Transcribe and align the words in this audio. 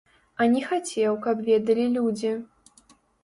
А 0.43 0.45
не 0.53 0.61
хацеў, 0.69 1.17
каб 1.27 1.43
ведалі 1.51 1.85
людзі. 1.99 2.33